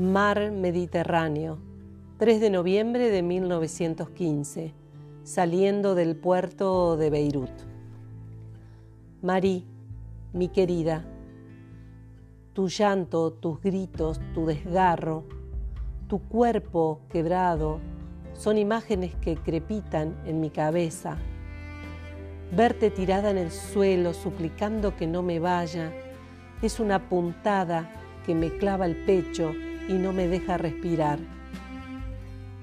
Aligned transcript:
Mar 0.00 0.50
Mediterráneo, 0.50 1.58
3 2.16 2.40
de 2.40 2.48
noviembre 2.48 3.10
de 3.10 3.22
1915, 3.22 4.72
saliendo 5.24 5.94
del 5.94 6.16
puerto 6.16 6.96
de 6.96 7.10
Beirut. 7.10 7.50
Marí, 9.20 9.66
mi 10.32 10.48
querida, 10.48 11.04
tu 12.54 12.68
llanto, 12.68 13.30
tus 13.30 13.60
gritos, 13.60 14.22
tu 14.32 14.46
desgarro, 14.46 15.24
tu 16.08 16.20
cuerpo 16.20 17.02
quebrado, 17.10 17.80
son 18.32 18.56
imágenes 18.56 19.14
que 19.16 19.36
crepitan 19.36 20.16
en 20.24 20.40
mi 20.40 20.48
cabeza. 20.48 21.18
Verte 22.56 22.90
tirada 22.90 23.30
en 23.30 23.36
el 23.36 23.50
suelo 23.50 24.14
suplicando 24.14 24.96
que 24.96 25.06
no 25.06 25.22
me 25.22 25.40
vaya 25.40 25.92
es 26.62 26.80
una 26.80 27.10
puntada 27.10 27.90
que 28.24 28.34
me 28.34 28.56
clava 28.56 28.86
el 28.86 28.96
pecho 29.04 29.52
y 29.90 29.94
no 29.94 30.12
me 30.12 30.28
deja 30.28 30.56
respirar. 30.56 31.18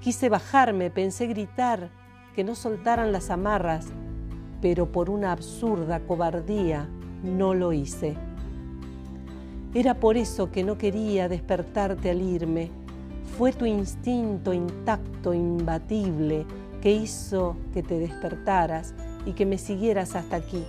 Quise 0.00 0.28
bajarme, 0.28 0.90
pensé 0.90 1.26
gritar, 1.26 1.90
que 2.36 2.44
no 2.44 2.54
soltaran 2.54 3.10
las 3.10 3.30
amarras, 3.30 3.88
pero 4.62 4.92
por 4.92 5.10
una 5.10 5.32
absurda 5.32 5.98
cobardía 5.98 6.88
no 7.24 7.52
lo 7.52 7.72
hice. 7.72 8.14
Era 9.74 9.94
por 9.94 10.16
eso 10.16 10.52
que 10.52 10.62
no 10.62 10.78
quería 10.78 11.28
despertarte 11.28 12.10
al 12.10 12.22
irme. 12.22 12.70
Fue 13.36 13.52
tu 13.52 13.66
instinto 13.66 14.52
intacto, 14.52 15.34
imbatible, 15.34 16.46
que 16.80 16.92
hizo 16.92 17.56
que 17.74 17.82
te 17.82 17.98
despertaras 17.98 18.94
y 19.26 19.32
que 19.32 19.46
me 19.46 19.58
siguieras 19.58 20.14
hasta 20.14 20.36
aquí. 20.36 20.62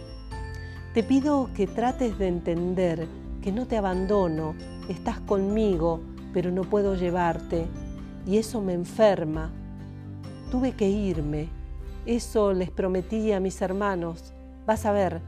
Te 0.95 1.03
pido 1.03 1.51
que 1.55 1.67
trates 1.67 2.17
de 2.17 2.27
entender 2.27 3.07
que 3.43 3.51
no 3.51 3.67
te 3.67 3.77
abandono, 3.77 4.55
estás 4.89 5.19
conmigo, 5.19 6.01
pero 6.37 6.51
no 6.51 6.61
puedo 6.61 6.93
llevarte 6.93 7.65
y 8.27 8.37
eso 8.37 8.61
me 8.61 8.73
enferma. 8.73 9.51
Tuve 10.51 10.73
que 10.73 10.87
irme. 10.87 11.49
Eso 12.05 12.53
les 12.53 12.69
prometí 12.69 13.31
a 13.31 13.39
mis 13.39 13.59
hermanos. 13.59 14.35
Vas 14.67 14.85
a 14.85 14.91
ver, 14.91 15.19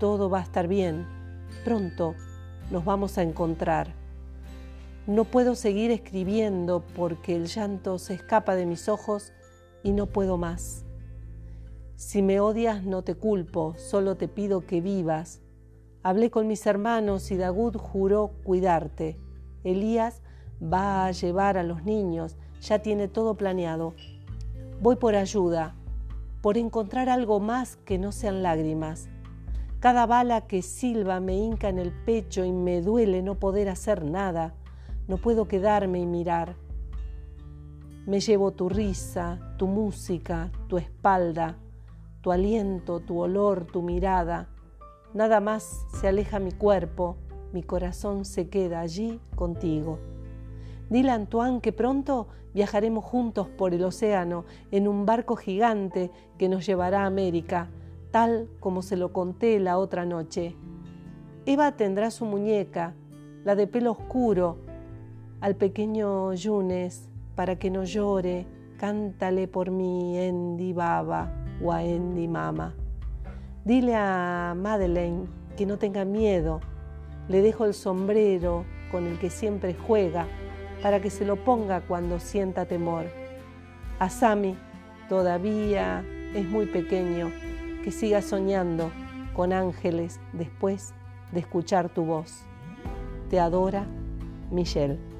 todo 0.00 0.30
va 0.30 0.38
a 0.38 0.42
estar 0.42 0.66
bien. 0.66 1.06
Pronto 1.66 2.14
nos 2.70 2.82
vamos 2.82 3.18
a 3.18 3.22
encontrar. 3.22 3.92
No 5.06 5.24
puedo 5.24 5.54
seguir 5.54 5.90
escribiendo 5.90 6.82
porque 6.96 7.36
el 7.36 7.44
llanto 7.44 7.98
se 7.98 8.14
escapa 8.14 8.54
de 8.54 8.64
mis 8.64 8.88
ojos 8.88 9.34
y 9.82 9.92
no 9.92 10.06
puedo 10.06 10.38
más. 10.38 10.86
Si 11.94 12.22
me 12.22 12.40
odias 12.40 12.84
no 12.84 13.02
te 13.02 13.16
culpo, 13.16 13.74
solo 13.76 14.16
te 14.16 14.28
pido 14.28 14.62
que 14.62 14.80
vivas. 14.80 15.42
Hablé 16.02 16.30
con 16.30 16.46
mis 16.46 16.64
hermanos 16.64 17.30
y 17.30 17.36
Dagud 17.36 17.76
juró 17.76 18.30
cuidarte. 18.44 19.18
Elías 19.62 20.22
va 20.62 21.06
a 21.06 21.10
llevar 21.10 21.58
a 21.58 21.62
los 21.62 21.84
niños, 21.84 22.36
ya 22.60 22.80
tiene 22.80 23.08
todo 23.08 23.34
planeado. 23.34 23.94
Voy 24.80 24.96
por 24.96 25.14
ayuda, 25.14 25.74
por 26.40 26.58
encontrar 26.58 27.08
algo 27.08 27.40
más 27.40 27.76
que 27.76 27.98
no 27.98 28.12
sean 28.12 28.42
lágrimas. 28.42 29.08
Cada 29.80 30.06
bala 30.06 30.46
que 30.46 30.62
silba 30.62 31.20
me 31.20 31.36
hinca 31.36 31.68
en 31.68 31.78
el 31.78 31.92
pecho 31.92 32.44
y 32.44 32.52
me 32.52 32.80
duele 32.80 33.22
no 33.22 33.34
poder 33.34 33.68
hacer 33.68 34.04
nada. 34.04 34.54
No 35.08 35.18
puedo 35.18 35.46
quedarme 35.46 36.00
y 36.00 36.06
mirar. 36.06 36.56
Me 38.06 38.20
llevo 38.20 38.52
tu 38.52 38.68
risa, 38.68 39.40
tu 39.58 39.66
música, 39.66 40.50
tu 40.68 40.78
espalda, 40.78 41.58
tu 42.20 42.32
aliento, 42.32 43.00
tu 43.00 43.18
olor, 43.18 43.66
tu 43.66 43.82
mirada. 43.82 44.48
Nada 45.12 45.40
más 45.40 45.86
se 46.00 46.08
aleja 46.08 46.38
mi 46.38 46.52
cuerpo, 46.52 47.16
mi 47.52 47.62
corazón 47.62 48.24
se 48.24 48.48
queda 48.48 48.80
allí 48.80 49.20
contigo. 49.36 49.98
Dile 50.94 51.10
a 51.10 51.14
Antoine 51.14 51.60
que 51.60 51.72
pronto 51.72 52.28
viajaremos 52.54 53.04
juntos 53.04 53.48
por 53.48 53.74
el 53.74 53.82
océano 53.82 54.44
en 54.70 54.86
un 54.86 55.06
barco 55.06 55.34
gigante 55.34 56.12
que 56.38 56.48
nos 56.48 56.64
llevará 56.64 57.02
a 57.02 57.06
América, 57.06 57.68
tal 58.12 58.48
como 58.60 58.80
se 58.80 58.96
lo 58.96 59.12
conté 59.12 59.58
la 59.58 59.76
otra 59.78 60.06
noche. 60.06 60.54
Eva 61.46 61.72
tendrá 61.72 62.12
su 62.12 62.26
muñeca, 62.26 62.94
la 63.42 63.56
de 63.56 63.66
pelo 63.66 63.90
oscuro, 63.90 64.58
al 65.40 65.56
pequeño 65.56 66.32
Yunes, 66.32 67.08
para 67.34 67.58
que 67.58 67.72
no 67.72 67.82
llore, 67.82 68.46
cántale 68.76 69.48
por 69.48 69.72
mí, 69.72 70.16
Endi 70.16 70.72
Baba 70.72 71.28
o 71.60 71.72
a 71.72 71.82
Endi 71.82 72.28
Mama. 72.28 72.72
Dile 73.64 73.96
a 73.96 74.54
Madeleine 74.56 75.26
que 75.56 75.66
no 75.66 75.76
tenga 75.76 76.04
miedo, 76.04 76.60
le 77.26 77.42
dejo 77.42 77.64
el 77.64 77.74
sombrero 77.74 78.64
con 78.92 79.08
el 79.08 79.18
que 79.18 79.30
siempre 79.30 79.74
juega 79.74 80.28
para 80.84 81.00
que 81.00 81.08
se 81.08 81.24
lo 81.24 81.36
ponga 81.36 81.80
cuando 81.80 82.20
sienta 82.20 82.66
temor. 82.66 83.06
A 83.98 84.10
Sami 84.10 84.54
todavía 85.08 86.04
es 86.34 86.44
muy 86.44 86.66
pequeño, 86.66 87.32
que 87.82 87.90
siga 87.90 88.20
soñando 88.20 88.90
con 89.32 89.54
ángeles 89.54 90.20
después 90.34 90.92
de 91.32 91.40
escuchar 91.40 91.88
tu 91.88 92.04
voz. 92.04 92.42
Te 93.30 93.40
adora, 93.40 93.86
Michelle. 94.50 95.13